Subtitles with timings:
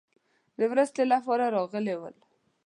[0.57, 2.15] د مرستې لپاره راغلي ول.